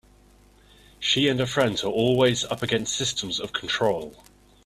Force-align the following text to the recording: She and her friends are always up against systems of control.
She 0.99 1.27
and 1.27 1.39
her 1.39 1.45
friends 1.45 1.83
are 1.83 1.91
always 1.91 2.43
up 2.45 2.63
against 2.63 2.95
systems 2.97 3.39
of 3.39 3.53
control. 3.53 4.15